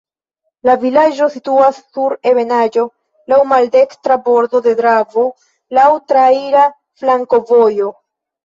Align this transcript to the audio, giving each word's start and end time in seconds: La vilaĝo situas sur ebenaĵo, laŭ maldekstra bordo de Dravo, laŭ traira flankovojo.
La 0.67 0.75
vilaĝo 0.83 1.25
situas 1.33 1.81
sur 1.97 2.15
ebenaĵo, 2.31 2.85
laŭ 3.33 3.39
maldekstra 3.51 4.19
bordo 4.31 4.63
de 4.69 4.73
Dravo, 4.83 5.29
laŭ 5.81 5.87
traira 6.15 6.65
flankovojo. 7.05 7.97